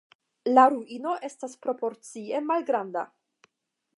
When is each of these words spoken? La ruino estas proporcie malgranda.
La 0.53 0.63
ruino 0.73 1.11
estas 1.29 1.53
proporcie 1.67 2.43
malgranda. 2.53 3.07